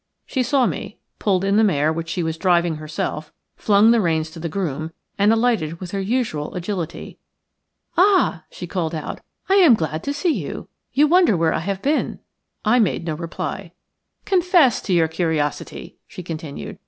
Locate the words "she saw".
0.25-0.65